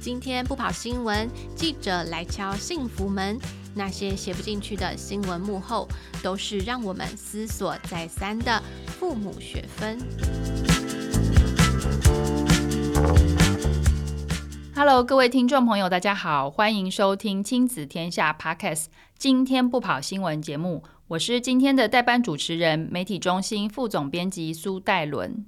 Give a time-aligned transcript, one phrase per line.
[0.00, 3.38] 今天不跑新闻，记者来敲幸福门。
[3.74, 5.88] 那些写不进去的新闻幕后，
[6.22, 9.98] 都是让我们思索再三的父母学分。
[14.74, 18.86] Hello，各位听众朋友，大家好，欢迎收听亲子天下 Podcast。
[19.16, 20.82] 今天不跑新闻节目，
[21.12, 25.44] 我是今天的代班主持人，媒体中心副总编辑苏戴伦。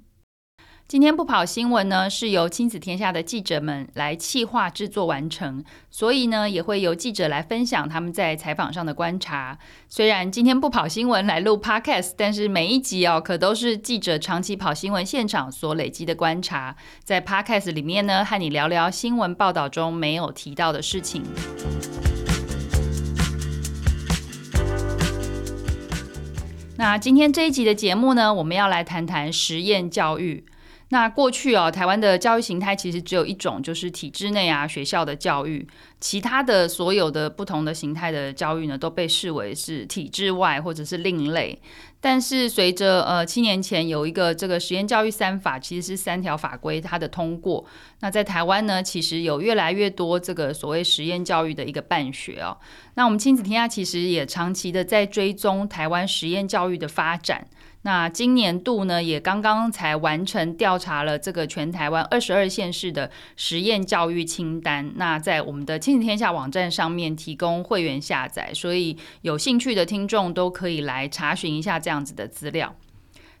[0.87, 9.57] 今天不跑新闻呢，是由亲子天下的记者们来企划制作完成，所以呢，也会由记者来分享他们在采访上的观察。
[9.89, 21.23] 虽然今天不跑新闻来录 Podcast，但是每一集哦，可都是记者长期跑新闻现场所累积的观察，在 Podcast 里面呢，和你聊聊新闻报道中没有提到的事情。
[26.77, 30.43] 那今天这一集的节目呢，我们要来谈谈实验教育。
[30.89, 35.67] 那过去哦，台湾的教育形态其实只有一种，就是体制内啊学校的教育，
[35.99, 41.59] 其他的所有的不同的形态的教育呢，都被视为是体制外或者是另类。
[41.99, 47.65] 但是随着呃七年前有一个这个实验教育三法，其实是三条法规它的通过，
[48.01, 52.55] 那在台湾呢，其实有越来越多这个所谓实验教育的一个办学哦。
[52.93, 57.47] 那我们亲子天下其实也长期的在追踪台湾实验教育的发展。
[57.85, 64.91] 那今年度呢，也刚刚才完成调查了这个全台湾二十二县市的实验教育清单。
[64.95, 72.75] 那在我们的亲子天下网站上面提供会员下载，所以有兴趣的听众都可以来查询一下这样子的资料。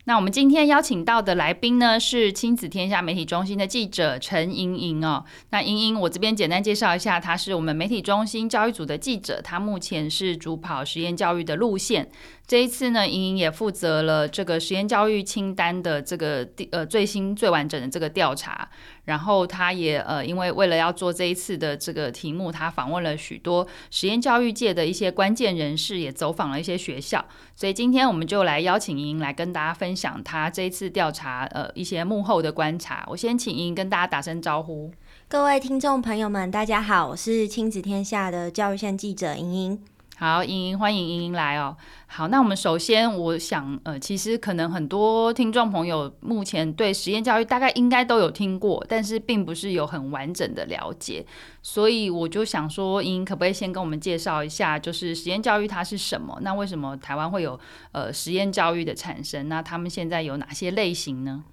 [0.07, 5.25] 那我们今天邀请到的来宾呢，是亲子天下媒体中心的记者陈莹莹哦。
[5.49, 12.07] 那莹莹，我这边简单介绍一下，她是我们媒体中心教育组的记者，她目前是主跑实验教育的路线。
[12.47, 18.69] 这一次呢，莹莹也负责了这个实验教育清单的这个呃最新最完整的这个调查。
[19.05, 27.23] 然后他也呃，因为为了要做这一次的这个题目，他访问了许多实验教育界的一些关键人士，也走访了一些学校。
[27.55, 33.03] 所以今天我们就来邀请莹莹来跟大家分享他这一次调查呃一些幕后的观察。
[33.09, 34.91] 我先请莹莹跟大家打声招呼。
[35.27, 39.94] 各位听众朋友们，大家好，我是亲子天下的教育线记者莹莹。
[40.17, 41.75] 好，莹莹，欢迎莹莹来哦。
[42.07, 51.25] 好，那我们首先，我想，呃，其实可能很多听众朋友目前对实验教育大概应该都有听过，但是并不是有很完整的了解，
[51.61, 56.39] 所以我就想说，莹莹可不可以先跟我们介绍一下，就是实验教育它是什么？
[56.41, 57.59] 那为什么台湾会有
[57.91, 59.49] 呃实验教育的产生？
[59.49, 61.43] 那他们现在有哪些类型呢？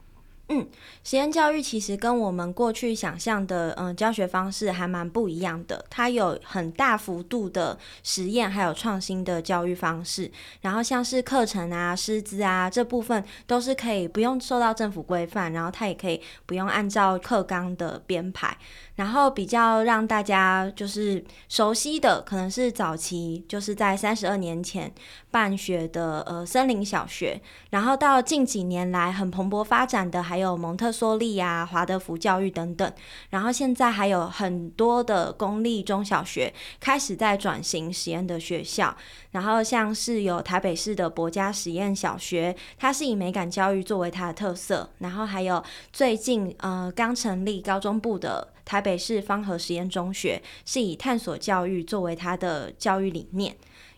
[0.52, 0.68] 嗯，
[1.02, 10.30] 实验教育其实跟我们过去想象的嗯教学方式还蛮不一样的，它有很大幅度的实验，还有创新的教育方式。
[10.60, 18.54] 然后像是课程啊、师资啊这部分都是可以不用受到政府规范，然后它也可以不用按照课纲的编排。
[18.96, 24.92] 然后比较让大家就是熟悉的，可能是早期就是在三十二年前
[25.30, 27.40] 办学的呃森林小学，
[27.70, 32.92] 然后到近几年来很蓬勃发展的还有有蒙特梭利啊、华德福教育等等，
[33.30, 38.94] 然后现在还有很多的公立中小学开始在转型实验的学校，
[39.30, 48.48] 然后像是有台北市的博家实验小学，它是以美感教育作为它的特色，然后还有最近呃刚成立高中部的。
[48.64, 53.54] 台北市方和实验中学是以探索教育作为它的教育理念，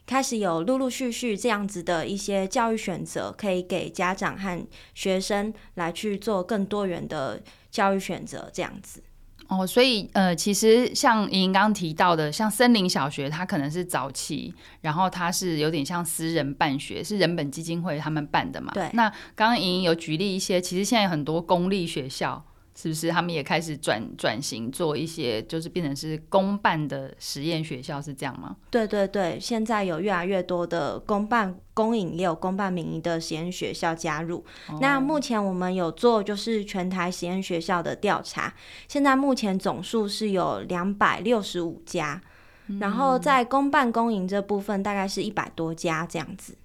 [0.07, 9.03] 开始有陆陆续续这样子的一些教育选择，可以给家长和学生来去做更多元的教育选择，这样子。
[9.49, 18.73] 哦，所以呃，其实像莹莹刚刚提到的，像森林小学，它可能是早期，然后它是有点像私人办学，是人本基金会他们办的嘛。
[18.73, 18.89] 对。
[18.95, 22.45] 那刚刚莹莹有举例一些，其实现在有很多公立学校。
[22.77, 28.57] 是不是他们也开始转转型做一些，就是变成是公办的实验学校，是这样吗？
[28.71, 34.45] 对对对，现在有越来越多的公办、公营也有公办民营的实验学校加入。
[34.69, 34.79] 哦。
[34.81, 38.53] 那目前我们有做就是全台实验学校的调查，
[38.89, 42.21] 现在目前总数是有两百六十五家，
[42.67, 46.57] 嗯，然后在公办公营这部分大概是一百多家这样子。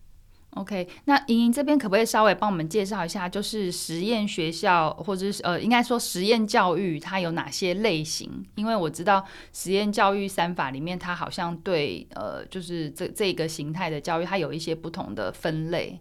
[0.56, 8.44] OK，那莹莹这边可不可以稍微帮我们介绍一下，就是实验学校或者是呃，应该说实验教育它有哪些类型？
[8.56, 9.24] 因为我知道
[9.54, 16.00] 实验教育三法里面，它好像对呃，就是这这个形态的教育，它有一些不同的分类。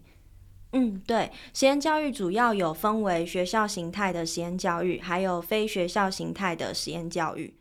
[0.71, 7.55] 嗯，对，实验教育主要有分为学校形态的实验教育，还有非学校形态的实验教育。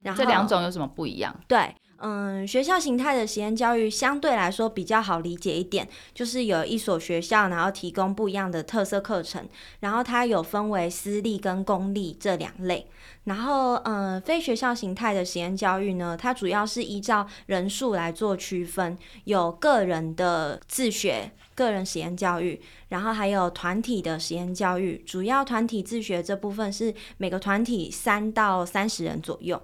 [0.00, 1.34] 然后这两种有什么不一样？
[1.48, 9.48] 对，嗯，学校形态的实验教育相对来说比较好理解一点，就是有一所学校，然后提供不一样的特色课程，
[9.80, 12.86] 然后它有分为私立跟公立这两类。
[13.24, 25.02] 然后，嗯，非学校形态的实验教育呢，它主要是依照人数来做区分，有个人的自学、个人实验教育，然后还有团体的实验教育。
[25.06, 29.62] 主要团体自学这部分是每个团体三到三十人左右。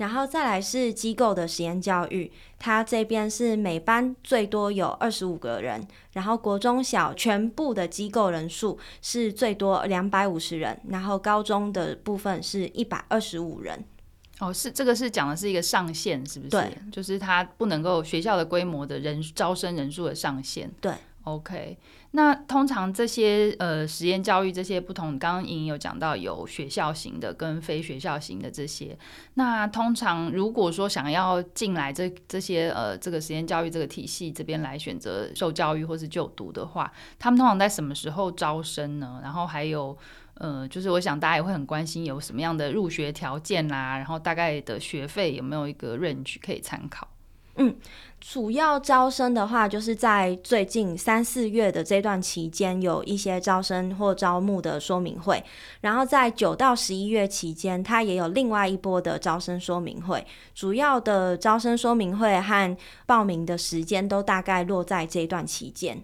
[0.00, 13.84] 然后再来是机构的实验教育，它这边是每班最多有二十五个人，然后国中小全部的机构人数是最多两百五十人，然后高中的部分是一百二十五人。
[14.38, 16.50] 哦，是这个是讲的是一个上限，是不是？
[16.50, 20.70] 对，就是它不能够学校的规模的人招生人数的上限。
[20.80, 20.94] 对。
[21.24, 21.76] OK，
[22.12, 28.98] 那通常这些呃实验教育这些不同，刚刚莹莹有讲到有学校型的跟非学校型的这些。
[29.34, 39.20] 那通常如果说想要进来这这些呃这个实验教育这个体系这边来选择受教育或是就读的话，他们通常在什么时候招生呢？
[39.22, 39.96] 然后还有
[40.36, 47.06] 呃，就是我想大家也会很关心有什么样的入学条件啦，然后大概的学费有没有一个 range 可以参考？
[47.62, 47.76] 嗯，
[48.18, 55.44] 主要招生的话，就是在最近三四月的这段期间，有一些招生或招募的说明会。
[55.82, 60.26] 然后在九到十一月期间，它也有另外一波的招生说明会。
[60.54, 62.74] 主要的招生说明会和
[63.04, 66.02] 报名的时间都大概落在这段期间。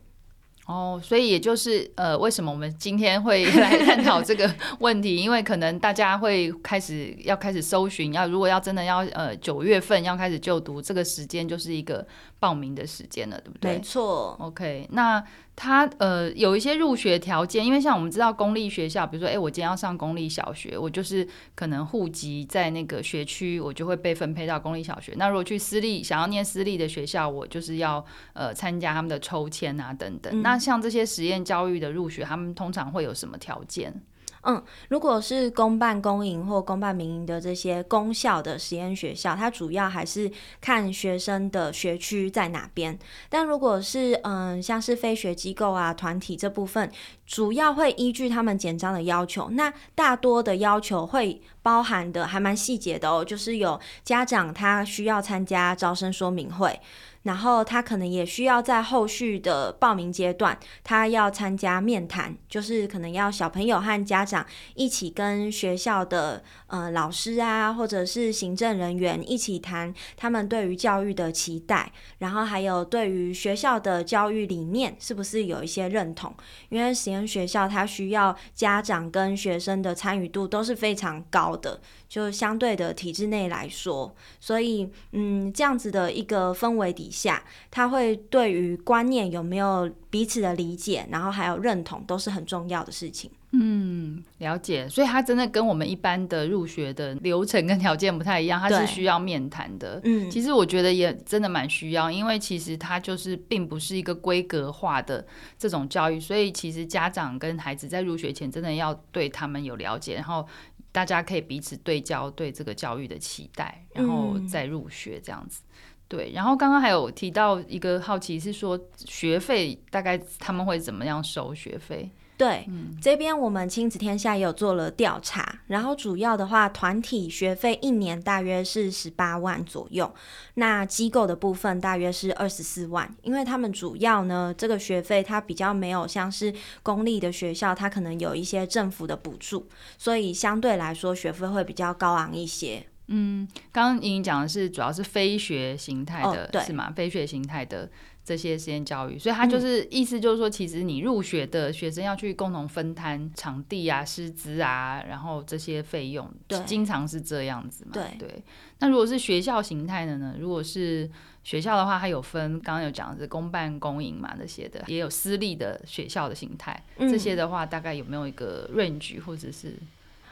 [0.67, 5.17] 哦，所以也就是呃，为什么我们今天会 来探讨这个问题？
[5.17, 12.07] 因为可能大家会开始要开始搜寻，要如果要真的要呃九月份要开始就读，这个时间就是一个
[12.39, 13.73] 报名的时间了，对不对？
[13.75, 14.37] 没错。
[14.41, 15.25] OK，那。
[15.57, 25.15] 他呃有一些入学条件，因为像我们知道公立学校，比如说，哎，我今天要上公立小学，我就是可能户籍在那个学区，我就会被分配到公立小学。
[25.17, 28.05] 那如果去私立，想要念私立的学校，我就是要
[28.35, 30.31] 呃参加他们的抽签啊等等。
[30.39, 30.43] 嗯。
[30.43, 34.03] 那像这些实验教育的入学，他们通常会有什么条件？
[34.47, 42.97] 嗯，如果是公办公营或公办民营的这些公校的实验学校，它主要还是看学生的学区在哪边。
[43.29, 46.91] 但如果是嗯，像是非学机构啊、团体这部分，
[47.27, 49.49] 主要会依据他们简章的要求。
[49.51, 56.81] 那大多的要求会包含的还蛮细节的哦，就是有家长他需要参加招生说明会。
[57.27, 64.47] 然后他可能也需要在后续的报名阶段，他要参加面谈，就是可能要小朋友和家长
[64.77, 76.33] 一起跟学校的呃老师啊，或者是行政人员一起谈他们对于教育的期待，然后还有对于学校的教育理念是不是有一些认同？
[76.69, 81.81] 因为实验学校它需要家长跟学生的参与度都是非常高的。
[82.09, 93.31] 就相对的体制内来说，所以嗯，这样子的一个氛围底下，他会对于观念有没有彼此的理解，然后还有认同，都是很重要的事情。
[93.53, 94.87] 嗯，了解。
[94.87, 99.99] 所以他真的跟我们一般的入学的流程跟条件不太一样，他是需要面谈的。
[100.05, 105.27] 嗯，其实我觉得也真的蛮需要，因为其实他就是并不是一个规格化的
[105.59, 110.47] 这种教育，所以其实家长跟孩子在入学前真的要对他们有了解，然后。
[110.93, 115.61] 大家可以彼此对焦，对这个教育的期待，然后再入学这样子。
[115.69, 122.11] 嗯、对，然后刚刚还有提到一个好奇是说，学费大概他们会怎么样收学费？
[122.39, 130.15] 对，嗯、这边我们亲子天下也有做了调查，然后主要的话，团体学费一年大约是十八万左右，
[130.55, 142.87] 那机构的部分大约是二十四万，因为他们主要呢，这个学费它比较没有像是公立的学校，它可能有一些政府的补助，所以相对来说学费会比较高昂一些。
[143.09, 146.93] 嗯，刚刚莹莹讲的是主要是非学形态的，哦、是吗？
[146.95, 147.89] 非学形态的。
[148.27, 157.93] 这些实验教育，所以它就是、嗯、意思就是说，其实你入学的学生要去共同分摊场地啊、师资啊，然后这些费用，对，经常是这样子嘛。
[157.93, 158.43] 对对。
[158.81, 160.35] 那如果是学校形态的呢？
[160.41, 161.09] 如果是
[161.45, 166.83] 学校的话，它有分，刚刚有讲的是公办公营嘛，那些的，也有私立的学校的形态。
[166.97, 169.77] 嗯、这些的话，大概有没有一个 range 或者是？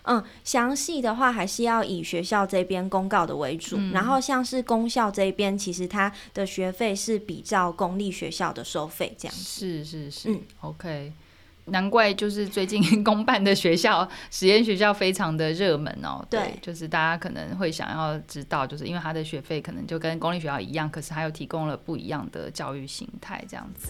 [0.04, 3.76] 嗯，详细的话还是要以学校这边公告的为主。
[3.78, 9.42] 嗯、然后像是公校这边，其实它的学费是比较公立学校的收费这样子。
[9.42, 11.12] 是是是，嗯，OK。
[11.66, 16.22] 难怪就是最近 公办的学校、实验学校非常的热门哦。
[16.28, 23.88] 对，对，就是大家可能会想要知道，就是因为它的学费可能就跟公立学校一样，可是它又提供了不一样的教育形态这样子。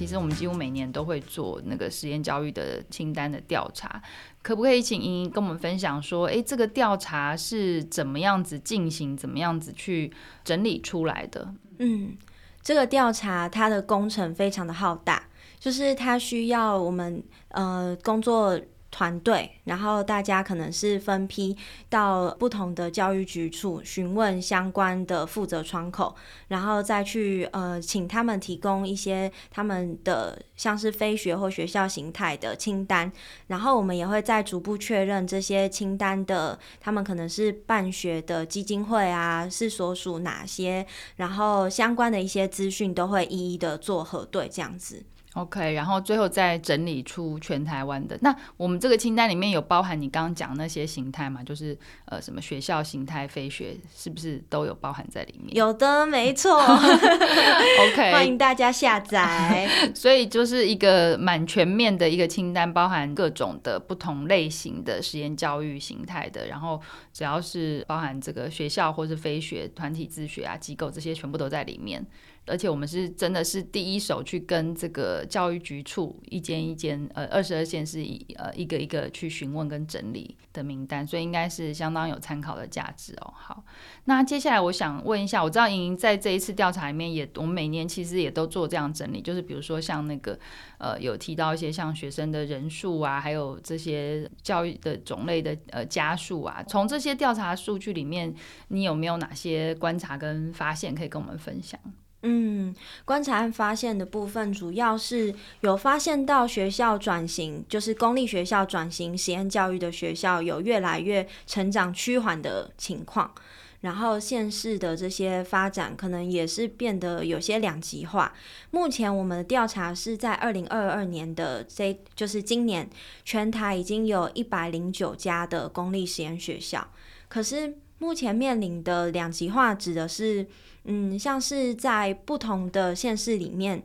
[0.00, 4.02] 其实我们几乎每年都会做那个实验教育的清单的调查，
[4.40, 10.10] 可不可以请莹莹跟我们分享说，哎，这个调查是怎么样子进行，怎么样子去
[10.42, 11.52] 整理出来的？
[11.80, 12.16] 嗯，
[12.62, 15.22] 这个调查它的工程非常的浩大，
[15.58, 18.58] 就是它需要我们呃工作。
[18.90, 21.56] 团队，然后大家可能是分批
[21.88, 26.14] 到不同的教育局处询问相关的负责窗口，
[26.48, 33.10] 然后再去呃请他们提供一些他们的像是非学或学校形态的清单，
[33.46, 40.84] 然后我们也会再逐步确认这些清单的他们可能是办学的基金会啊，是所属哪些，
[41.16, 45.04] 然后相关的一些资讯都会一一的做核对，这样子。
[45.34, 48.18] OK，然后最后再整理出全台湾的。
[48.20, 51.40] 那我们这个清单里面有包含你刚刚讲那些形态吗？
[51.44, 55.56] 就是呃，什么学校形态、非学，是不是都有包含在里面？
[55.56, 56.58] 有的，没错。
[56.58, 59.68] OK，欢迎大家下载。
[59.94, 66.48] 所以就是一个蛮全面的一个清单，包含各种的不同类型的实验教育形态的。
[66.48, 66.80] 然后
[67.12, 72.04] 只要是包含这个学校或是非学团体自学啊机构这些，全部都在里面。
[72.46, 83.32] 而且我们是真的是第一手去跟这个教育局处一间一间呃二十二县市一呃一个一个去询问跟整理的名单，所以应该是相当有参考的价值哦。
[83.36, 83.64] 好，
[84.04, 90.36] 那接下来我想问一下，我知道莹莹在这一次调查里面也，我们每年其实也都做这样整理，就是比如说像那个
[90.78, 98.34] 呃有提到一些像学生的人数啊，还有这些教育的种类的呃家数啊，从这些调查数据里面，
[98.68, 101.78] 你有没有哪些观察跟发现可以跟我们分享？
[102.22, 102.74] 嗯，
[103.06, 113.32] 观察案发现的部分主要是有发现到学校转型，就是公立学校转型实验教育的学校有越来越成长趋缓的情况，
[113.80, 118.34] 然后县市的这些发展可能也是变得有些两极化。
[118.70, 122.86] 目前我们的调查是在二零二二年的这，就是今年
[123.24, 126.86] 全台已经有一百零九家的公立实验学校，
[127.28, 130.48] 可是目前面临的两极化指的是。
[130.84, 133.82] 嗯，像是在不同的县市里面，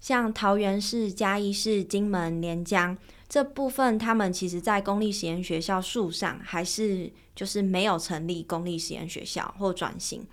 [0.00, 2.96] 像桃园市、嘉义市、金门、连江
[3.28, 10.26] 这部分，他们其实在公立实验学校数上还是就是没有成立公立实验学校或转型。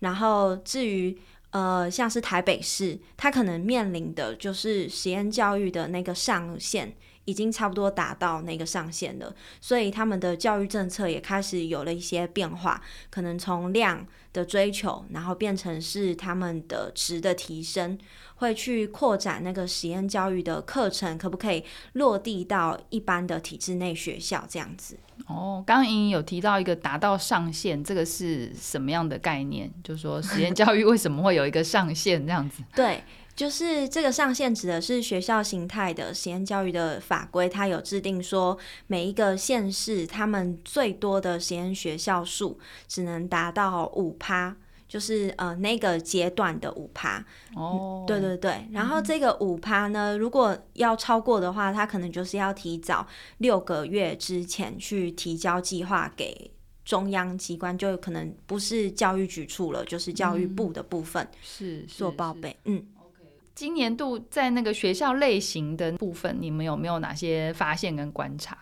[0.00, 1.16] 然后至于
[1.52, 6.94] 呃，像是台北市，它可能面临的就是实验教育的那个上限。
[7.24, 17.96] 已经差不多达到那个上限了，所以他们的教育政策也开始有了一些变化，可能从量的追求，然后变成是他们的值的提升，
[18.36, 24.96] 会去扩展那个实验教育的课程，可不可以落地到一般的体制内学校这样子？
[25.28, 29.72] 哦，刚刚莹莹有提到一个达到上限，这个是什么样的概念？
[29.84, 32.64] 就是说实验教育为什么会有一个上限这样子？
[32.74, 33.00] 对。
[33.42, 38.56] 就是这个上限指的是学校形态的实验教育的法规，它有制定说
[38.86, 42.56] 每一个县市他们最多的实验学校数
[42.86, 44.56] 只能达到五趴，
[44.86, 47.26] 就是呃那个阶段的五趴。
[47.56, 48.64] 哦，对对对。
[48.70, 53.04] 然后这个五趴呢，如果要超过的话，它可能就是要提早
[53.38, 56.48] 六个月之前去提交计划给
[56.84, 62.86] 中央机关，就可能不是教育局处了，就是教育部的部分是做报备，嗯。
[63.54, 68.56] 今年度在那个学校类型的部分，你们有没有哪些发现跟观察？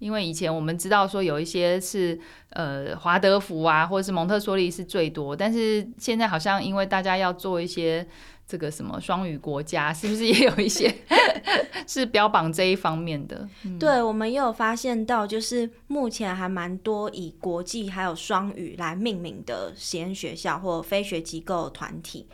[0.00, 2.18] 因为以前我们知道说有一些是
[2.50, 8.06] 呃华德福啊，或者是蒙特梭利是最多，但是现在好像因为大家要做一些
[8.46, 10.92] 这个什么双语国家，是不是也有一些
[11.86, 13.48] 是标榜这一方面的？
[13.78, 22.26] 对，我们也有发现到，就是目前还蛮多以国际还有双语来命名的实验学校或非学机构团体，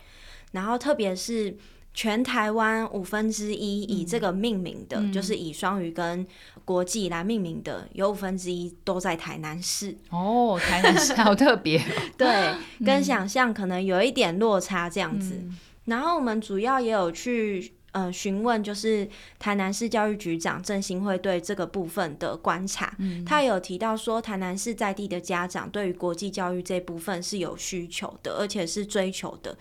[0.53, 1.57] 然后特别是。
[1.93, 6.25] 全台湾五分之一以这个命名的，嗯、就是以双语跟
[6.65, 9.97] 国际来命名的，有五分之一都在台南市。
[10.11, 11.83] 哦，台南市 好特别。
[12.17, 12.55] 对，
[12.85, 15.35] 跟想象可能有一点落差这样子。
[15.35, 19.09] 嗯、然后我们主要也有去呃询问，就是
[19.41, 22.95] 台南市教育局长郑新惠对这个部分的观察。
[22.99, 29.59] 嗯、他有提到说，台南市在地的家长对于国际教育这部分是有需求的，而且是追求的。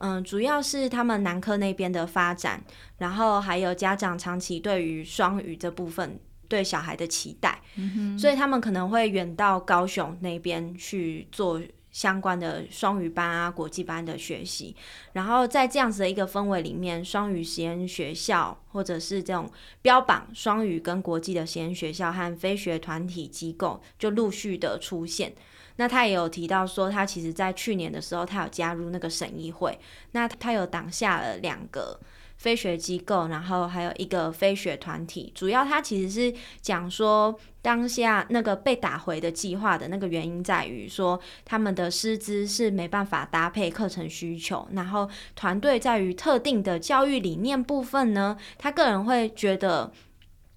[0.00, 2.62] 嗯，主要是他们南科那边的发展，
[2.98, 14.74] 然后还有家长长期对于双语这部分对小孩的期待，嗯、哼所以他们可能会远到高雄那边去做相关的双语班啊、国际班的学习。
[15.12, 19.50] 然后在这样子的一个氛围里面，双语实验学校或者是这种
[19.82, 25.34] 标榜双语跟国际的实验学校和非学团体机构就陆续的出现。
[25.80, 29.78] 那他也有提到说，他其实在去年的时候，他有加入那个审议会。
[30.12, 31.98] 那他有挡下了两个
[32.36, 35.32] 非学机构，然后还有一个非学团体。
[35.34, 49.90] 主要他其实是讲说，当下那个被打回的计划的那个原因在于说，他们的师资是没办法搭配课程需求，然后团队在于特定的教育理念部分呢，他个人会觉得，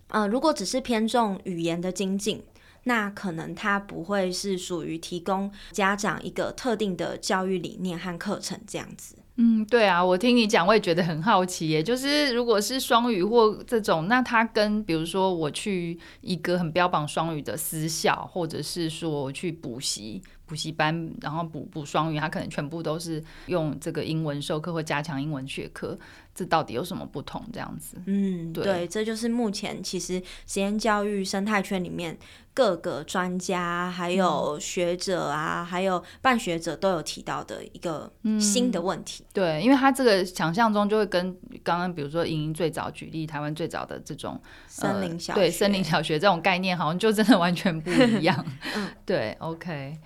[0.10, 2.44] 呃，如果只是偏重语言的精进。
[2.84, 9.16] 那可能他不会是属于提供家长一个特定的教育理念和课程这样子。
[9.38, 11.82] 嗯，对啊，我听你讲，我也觉得很好奇耶。
[11.82, 20.22] 就是如果是双语或这种，那他跟比如说我去一个很标榜双语的私校，或者是说我去补习。
[20.46, 25.98] 补习班，然后补补双语，他可能全部都是用这个英文授课或加强英文学科，
[26.36, 27.44] 这到底有什么不同？
[27.54, 32.18] 这样子，嗯，对，对，这就是目前其实实验教育生态圈里面
[32.54, 39.24] 各个专家、还有学者啊，嗯、还有办学者都有提到的一个新的问题。
[39.24, 48.46] 嗯、对，因为他这个想象中就会跟刚刚比如说莹莹最早举例台湾最早的这种森林小学，对森林小学这种概念，好像就真的完全不一样。
[48.76, 49.98] 嗯，对，OK。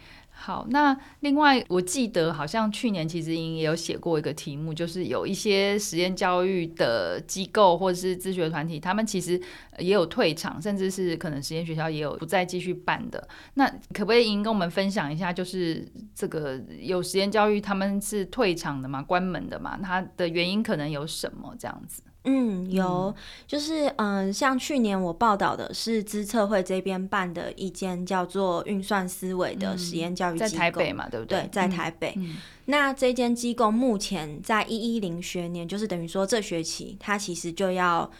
[0.48, 9.38] 好，那另外我记得好像去年其实莹莹也有写过一个题目，就是有一些实验教育的机构或者是自学团体，他们其实
[9.78, 13.28] 也有退场，甚至是可能实验学校也有不再继续办的。
[13.56, 15.86] 那可不可以莹莹跟我们分享一下，就是
[16.16, 19.04] 这个有实验教育他们是退场的吗？
[19.04, 19.78] 关门的吗？
[19.84, 22.02] 它的原因可能有什么这样子？
[22.30, 23.16] 嗯，有，
[23.48, 31.44] 就是嗯，像去年我报道的是资策会这边办的一间叫做运算思维的实验教育机构，在台北嘛，对不对？
[31.44, 32.14] 对，在台北。
[32.18, 38.12] 嗯嗯、那这间机构目前在一一零学年，就是等于说这学期它其实就要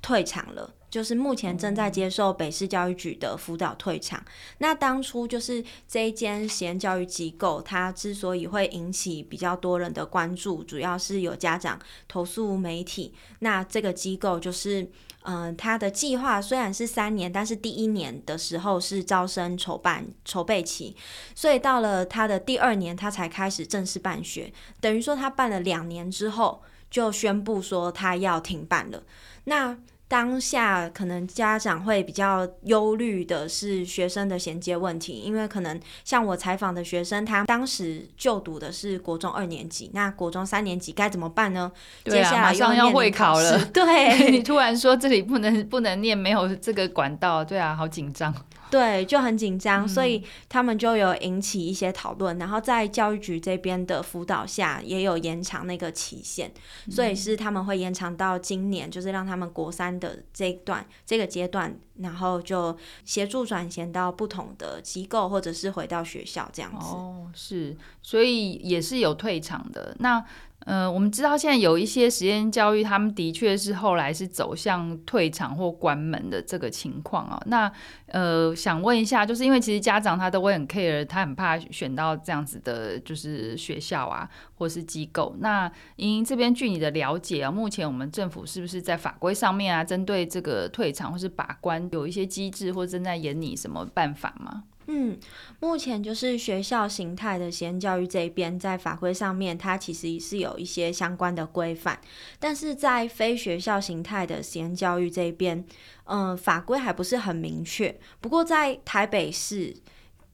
[0.00, 0.72] 退场了。
[0.92, 4.20] 就是目前正在接受北市教育局的辅导退场。
[4.20, 4.26] 嗯、
[4.58, 13.14] 那当初就是这一间实验教育机构，它之所以会引起比较多人的关注，主要是有家长投诉媒体。
[13.38, 14.82] 那这个机构就是，
[15.22, 20.94] 嗯、呃，它的计划虽然是三年，但是第一年的时候是招生筹办筹备期，
[21.34, 24.52] 所以到了它的第二年，它才开始正式办学。
[24.78, 29.02] 等于说，它办了两年之后，就宣布说它要停办了。
[29.44, 29.78] 那
[30.12, 41.72] 当下可能家长会比较忧虑的是学生的衔接问题，因为可能像我采访的学生，他当时就读的是国中二年级，那国中三年级该怎么办呢？
[42.04, 48.34] 对啊，接下来马上要会考了， 对， 你突然说这里不能不能念，没有这个管道，对啊，好紧张。
[48.72, 56.50] 对，就很紧张，所以他们就有引起一些讨论，嗯、然后在教育局这边的辅导下，也有延长那个期限，
[56.86, 66.86] 嗯、所以是他们会延长到今年，就是让他们国三的这一段这个阶段，然后就协助转衔到不同的机构，或者是回到学校这样子。
[66.86, 69.94] 哦，是，所以也是有退场的。
[69.98, 70.24] 那。
[70.64, 77.42] 呃，我们知道现在有一些实验教育，他们的确是后来是走向退场或关门的这个情况啊。
[77.46, 77.70] 那
[78.06, 85.34] 呃，想问一下，就是因为其实家长他都会很 care，他很怕选到这样子的，就是学校啊，或是机构。
[85.40, 94.64] 那莹莹这边据你的了解啊，目前我们政府是不是在法规上面啊，针对这个退场或是把关，有一些机制或正在研拟什么办法吗？
[94.86, 95.18] 嗯，
[95.60, 102.00] 目前就是学校形态的实验教育这一边，在法规上面，它其实是有一些相关的规范，
[102.38, 105.64] 但是在非学校形态的实验教育这一边，
[106.04, 107.96] 嗯、法规还不是很明确。
[108.20, 109.74] 不过在台北市，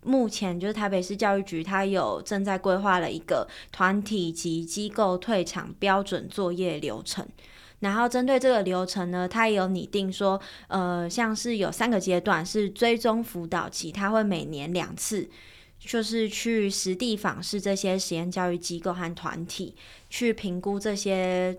[0.02, 7.26] 目前就是台北市教育局，它有正在规划了一个团体及机构退场标准作业流程。
[7.80, 15.28] 然后针对这个流程呢，他也有拟定说，呃，像是有三个阶段是追踪辅导期，他会每年两次，
[15.78, 19.76] 就是去实地访视这些实验教育机构和团体，
[20.10, 21.58] 去评估这些。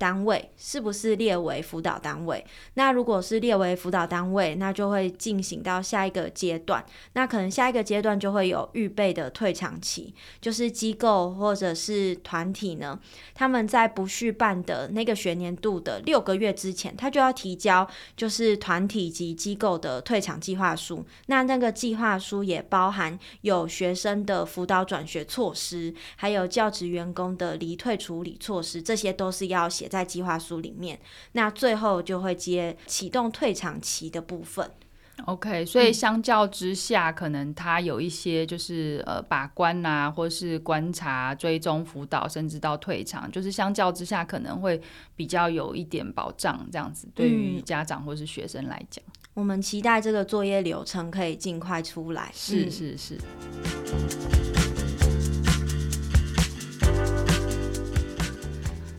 [0.00, 2.42] 单位是不是列为辅导单位？
[2.72, 6.82] 那如果是列为辅导单位，那就会进行到下一个阶段。
[7.12, 12.98] 那可能下一个阶段就会有预备的退场期，就是机构或者是团体呢，
[13.34, 17.86] 他们在不续办的那个学年度的六个月之前，他就要提交，
[18.16, 21.04] 就是团体及机构的退场计划书。
[21.26, 29.89] 那那个计划书也包含有学生的辅导转学措施，还有教职员工的离退处理措施，这些都是要写。
[29.90, 30.98] 在计划书里面，
[31.32, 34.70] 那最后就会接启动退场期的部分。
[35.26, 44.80] OK，所以相较之下，嗯、可能他有一些就是呃把关啊，或是观察、追踪、辅导，甚至到退场，就是相较之下可能会
[45.14, 49.04] 比较有一点保障，这样子对于家长或是学生来讲。
[49.34, 52.30] 我们期待这个作业流程可以尽快出来。
[52.34, 53.18] 是是是。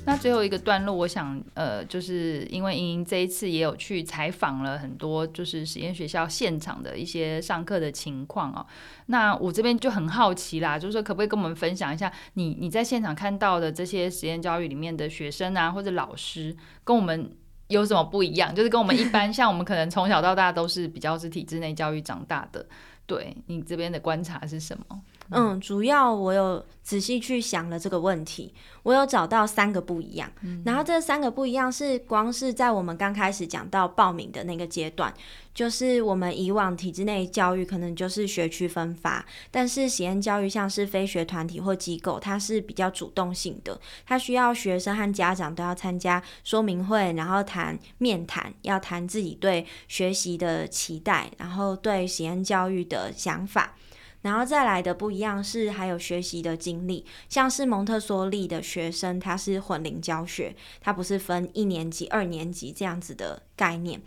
[0.03, 8.65] 那最后一个段落，我想呃，就是因为莹莹这一次也有去采访了很多，就是实验学校现场的一些上课的情况哦。
[9.05, 17.31] 那我这边就很好奇啦，就是说可不可以跟我们分享一下你你在现场看到的这些实验教育里面的学生啊，或者老师，跟我们
[17.67, 18.53] 有什么不一样？
[18.53, 22.65] 就是跟我们一般，像我们可能从小到大都是比较是体制内教育长大的，
[23.05, 25.01] 对你这边的观察是什么？
[25.31, 30.29] 嗯，主要我有仔细去想了这个问题，我有找到三个不一样。
[30.41, 35.13] 嗯、然后这三个不一样是光是在我们刚开始讲到报名的那个阶段，
[35.53, 53.75] 就是我们以往体制内教育可能就是学区分发，但是实验教育像是非学团体或机构，它是比较主动性的，它需要学生和家长都要参加说明会，然后谈面谈，要谈自己对学习的期待，然后对实验教育的想法。
[54.21, 64.01] 然后再来的不一样是还有学习的经历，像是蒙特梭利的学生，他是混龄教学，他不是分一年级、二年级这样子的概念。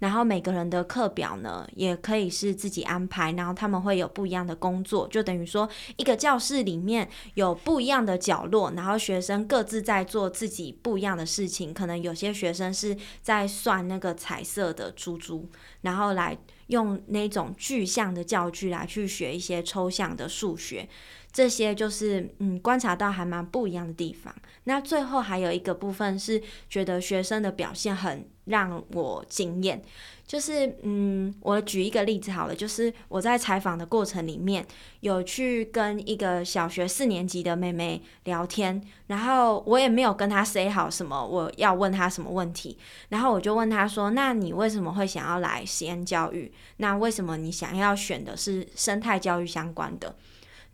[0.00, 11.72] 然后每个人的课表呢，也可以是自己安排，然后他们会有不一样的工作，就等于说一个教室里面有不一样的角落，然后学生各自在做自己不一样的事情。
[11.72, 15.48] 可能有些学生是在算那个彩色的珠珠，
[15.80, 16.36] 然后来。
[16.68, 20.88] 用那种具象的教具来去学一些抽象的数学，
[21.34, 24.32] 这些就是嗯观察到还蛮不一样的地方。
[24.66, 29.82] 那最后还有一个部分是觉得学生的表现很让我惊艳。
[30.26, 34.64] 就是，嗯，我举一个例子好了，就是我在采访的过程里面，
[35.00, 42.78] 有去跟一个小学四年级的妹妹聊天，然后我也没有跟她 say 好什么，我要问她什么问题，
[43.10, 46.50] 然后我就问她说：“那你为什么会想要来实验教育？
[46.78, 50.16] 那为什么你想要选的是生态教育相关的？”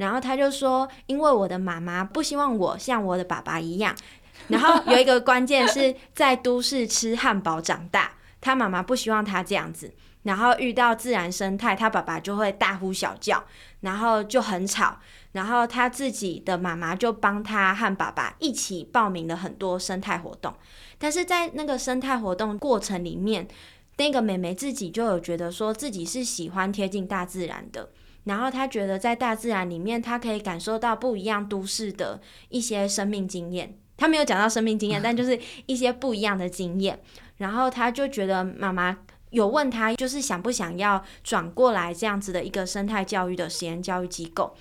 [0.01, 3.95] 然后他就说：“因为我的妈妈不希望我像我的爸爸一样，
[4.49, 13.45] 然后有一个关键是在都市吃汉堡长大。”他妈妈不希望他这样子，然后遇到自然生态，他爸爸就会大呼小叫，
[13.81, 14.99] 然后就很吵，
[15.33, 20.55] 然后他自己的妈妈就帮他和爸爸一起报名了很多生态活动，
[20.99, 23.47] 但是在那个生态活动过程里面，
[23.99, 27.91] 那个妹妹自己就有觉得说自己是喜欢贴近大自然的，
[28.25, 33.79] 然后他觉得在大自然里面，他可以感受到不一样都市的一些生命经验。
[33.97, 37.01] 他没有讲到生命经验， 但就是一些不一样的经验。
[37.39, 38.99] 然后他就觉得妈妈
[39.31, 44.55] 有问他，就是想不想要转过来这样子的一个生态教育的实验教育机构。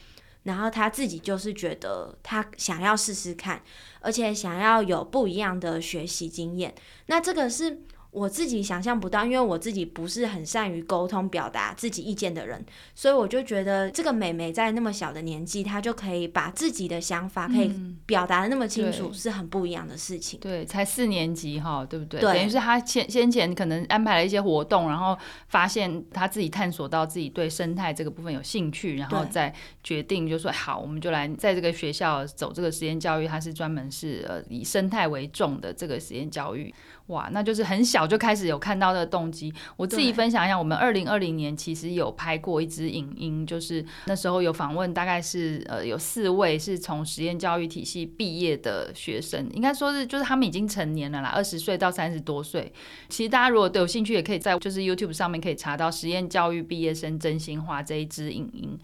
[0.43, 3.61] 然后他自己就是觉得他想要试试看，
[3.99, 6.73] 而且想要有不一样的学习经验。
[7.07, 7.81] 那这个是。
[8.11, 17.71] 我自己想象不到，因为我自己不是很善于沟通表达自己意见的人，所以我就觉得这个美眉在那么小的年纪，她就可以把自己的想法可以
[18.07, 20.39] 表达的那么清楚，是很不一样的事情。
[20.39, 22.19] 对，才四年级哈，对不对？
[22.19, 25.15] 对，等于是她先先前可能安排了一些活动，然后
[25.47, 36.73] 发现她自己探索到自己对生态这个部分有兴趣，然后再决定就说好，我们就来在这个学校走这个实验教育，它是专门是呃以生态为重的这个实验教育。
[37.09, 39.51] 哇，那就是很小就开始有看到的动机。
[39.75, 52.71] 我自己分享一下，我们二零二零年其实有拍过一支影音，就是那时候有访问，大概是呃有四位是从实验教育体系毕业的学生，应该说是就是他们已经成年了啦，二十岁到三十多岁。
[53.09, 58.77] 其实大家如果都有兴趣，也可以在就是 YouTube 上面可以查到实验教育毕业生真心话这一支影音。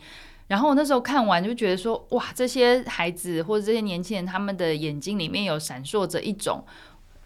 [0.48, 6.64] 然后我那时候看完就觉得说，哇，这些孩子或者这些年轻人，他们的眼睛里面有闪烁着一种。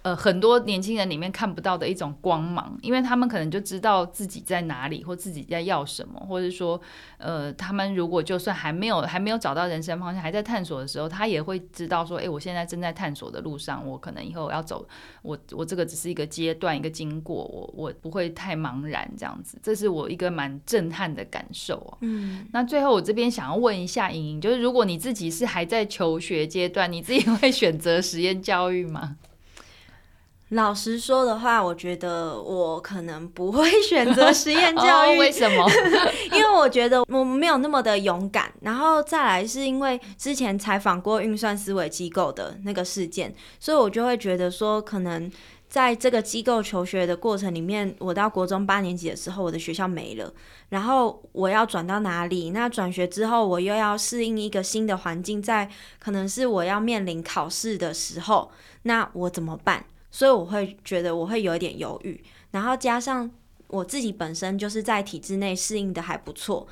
[0.01, 6.79] 呃，很多年轻人里面看不到的一种光芒，因为他们可能就知道自己在哪里，或自己在要什么，或者说，
[7.17, 14.87] 呃，他们如果就算还没有还没有找到人生方向，还在探索的时候，他也会知道说，哎，我现在正在探索的路上，我可能以后要走，
[15.21, 21.97] 我我这个只是一个阶段，一个经过，我我不会太茫然这样子，这是我一个蛮震撼的感受啊。
[21.99, 29.17] 嗯，那最后我这边想要问一下莹莹，就是如果你自己是还在求学阶段，你自己会选择实验教育吗？
[30.49, 35.15] 老实说的话，我觉得我可能不会 选择实验教育。
[35.15, 35.69] 哦，为什么？
[36.33, 38.51] 因为我觉得我没有那么的勇敢。
[38.61, 45.31] 然后再来是因为之前采访过运算思维机构的那个事件，所以我就会觉得说，可能
[45.67, 50.33] 在这个机构求学的过程里面，我到国中八年级的时候，我的学校没了，
[50.69, 52.49] 然后我要转到哪里？
[52.49, 58.49] 那转学之后，我又要适应一个新的环境，在可能是我要面临考试的时候，
[58.81, 59.85] 那我怎么办？
[60.11, 63.29] 所以我会觉得我会有一点犹豫，然后加上
[63.67, 66.67] 我自己本身就是在体制内适应的还不错，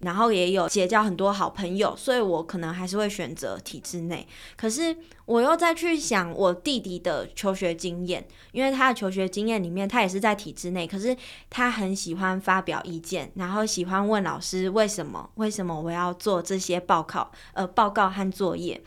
[0.00, 4.26] 然后也有结交很多好朋友，所以我可能还是会选择体制内。
[4.56, 11.16] 可是我又再去想我弟弟的求学经验，因为他的求学经验里面，他也是在体制内，可是
[11.48, 18.82] 他很喜欢发表意见，然后喜欢问老师为什么，为什么我要做这些报考，呃，报告和作业，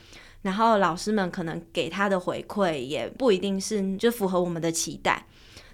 [0.45, 5.25] 然后老师们可能给他的回馈也不一定是就符合我们的期待。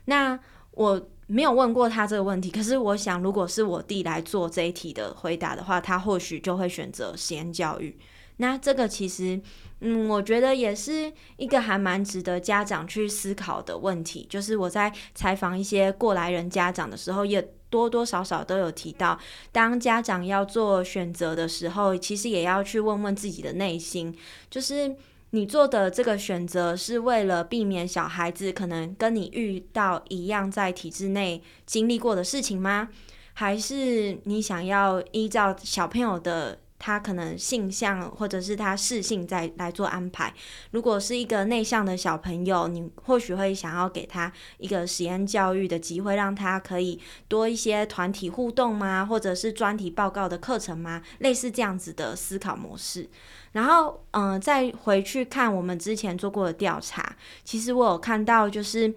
[0.06, 0.40] 那
[0.72, 1.08] 我。
[1.28, 7.98] 没有问过他这个问题，可是我想，如果是我弟来做这一题的回答的话，他或许就会选择实验教育。
[8.36, 9.40] 那这个其实，
[9.80, 14.28] 嗯，我觉得也是一个还蛮值得家长去思考的问题。
[14.30, 19.18] 就是我在采访一些过来人家长的时候，也多多少少都有提到，
[19.52, 24.16] 当家长要做选择的时候，其实也要去问问自己的内心，
[24.48, 24.96] 就是。
[25.34, 32.90] 你做的这个选择是为了避免小孩子可能跟你遇到一样在体制内经历过的事情吗？
[33.32, 36.60] 还是你想要依照小朋友的？
[36.84, 40.34] 他可能性向或者是他适性再来做安排。
[40.72, 49.06] 如果是一个内向的小朋友，你或许会想要给他一个实验教育的机会，让他可以多一些团体互动吗？
[49.06, 51.04] 或者是专题报告的课程吗？
[51.20, 53.08] 类似这样子的思考模式。
[53.52, 58.92] 然后，嗯、再回去看我们之前做过的调查，其实我有看到就是。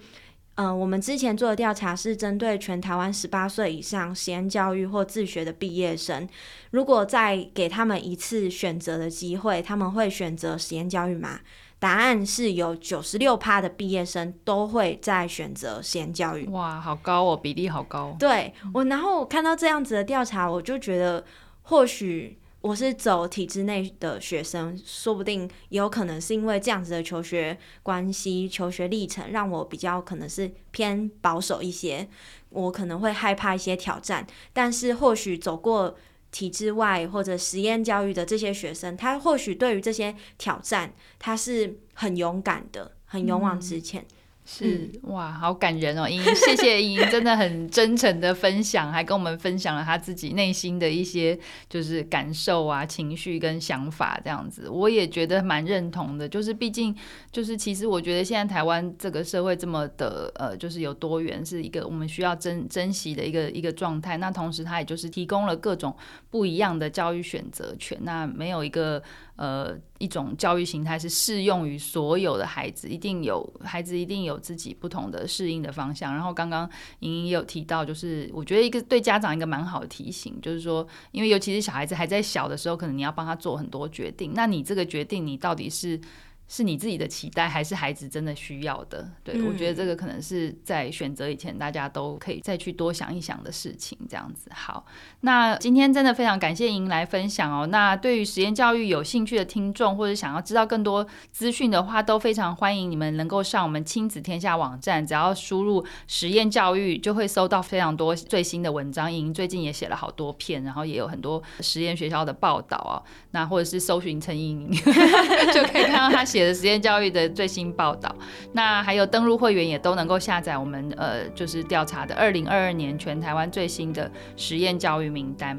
[0.56, 6.28] 嗯、呃，我们之前做的调查是针对全台湾十八岁以上实验教育或自学的毕业生，
[6.70, 11.40] 如果再给他们一次选择的机会，他们会选择实验教育吗？
[11.78, 16.46] 答案是有九十六趴的毕业生都会再选择实验教育。
[16.46, 18.16] 哇，好高哦，比例好高。
[18.18, 21.24] 对我，然后我看到这样子的调查，我就觉得
[21.62, 22.38] 或许。
[22.64, 32.08] 我是走体制内的学生，说不定也有可能是因为这样子的求学关系、求学历程，让我比较可能是偏保守一些。
[32.48, 35.94] 我可能会害怕一些挑战，但是或许走过
[36.30, 44.00] 体制外或者实验教育的这些学生，他或许对于这些挑战，他是很勇敢的，很勇往直前。
[44.00, 44.06] 嗯
[44.46, 56.28] 是哇，好感人哦，莹莹，谢谢莹莹，真的很真诚的分享，还跟我们分享了他自己内心的一些就是感受啊、情绪跟想法这样子，我也觉得蛮认同的。
[56.28, 56.94] 就是毕竟，
[57.32, 64.18] 就是其实我觉得现在台湾这个社会这么的呃，就是有多元，是一个我们需要珍珍惜的一个一个状态。
[64.18, 65.96] 那同时，它也就是提供了各种
[66.30, 67.98] 不一样的教育选择权。
[68.02, 69.02] 那没有一个。
[69.36, 76.14] 呃，一种教育形态是适用于所有的孩子，一定有孩子一定有自己不同的适应的方向。
[76.14, 76.68] 然后刚刚
[77.00, 86.00] 莹莹也有提到，就是我觉得一个对家长一个蛮好的提醒，就是说，因为尤其是小孩子还在小的时候，可能你要帮他做很多决定，那你这个决定你到底是？
[86.46, 89.10] 是你自己的期待，还是孩子真的需要的？
[89.22, 93.98] 对，我觉得这个可能是在选择以前，大家都可以再去多想一想的事情。
[94.08, 94.84] 这样子，好，
[95.22, 97.66] 那今天真的非常感谢莹来分享哦。
[97.68, 109.10] 那对于实验教育有兴趣的听众，或者想要知道更多资讯的话，都非常欢迎你们能够上我们亲子天下网站，只要输入实验教育，就会搜到非常多最新的文章。
[109.10, 113.00] 莹最近也写了好多篇，然后也有很多实验学校的报道啊。
[113.30, 114.70] 那或者是搜寻陈莹莹，
[115.54, 116.22] 就可以看到他。
[116.34, 118.12] 写的实验教育的最新报道，
[118.50, 125.56] 那还有登录会员也都能够下载我们呃，就是调查的二零二二年全台湾最新的实验教育名单。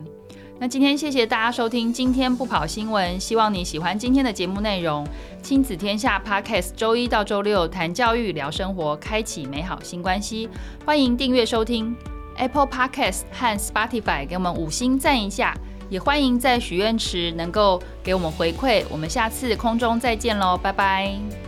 [0.59, 5.07] 那今天谢谢大家收听，今天不跑新闻，希望你喜欢今天的节目内容。
[5.41, 10.49] 亲子天下 Podcast 周一到周六谈教育聊生活，开启美好新关系。
[10.85, 11.95] 欢迎订阅收听
[12.35, 15.55] Apple Podcast 和 Spotify，给我们五星赞一下。
[15.95, 21.44] 也欢迎在许愿池能够给我们回馈，我们下次空中再见喽，拜拜。